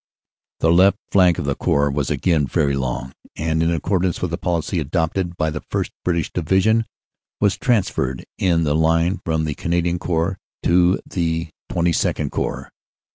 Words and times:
"The 0.61 0.71
left 0.71 0.97
flank 1.11 1.37
of 1.37 1.45
the 1.45 1.53
Corps 1.53 1.91
was 1.91 2.09
again 2.09 2.47
very 2.47 2.75
long, 2.75 3.13
and 3.35 3.61
in 3.61 3.69
accordance 3.69 4.19
with 4.19 4.31
the 4.31 4.37
policy 4.39 4.79
adopted 4.79 5.33
the 5.37 5.61
1st. 5.69 5.91
British 6.03 6.33
Division 6.33 6.87
was 7.39 7.55
transferred 7.55 8.25
in 8.39 8.63
the 8.63 8.73
line 8.73 9.19
from 9.23 9.45
the 9.45 9.53
Canadian 9.53 9.99
Corps 9.99 10.39
to 10.63 10.93
the 11.05 11.05
AFTER 11.05 11.09
THE 11.09 11.43
BATTLE 11.69 11.75
171 11.77 11.93
XXII 11.93 12.29
Corps. 12.31 12.71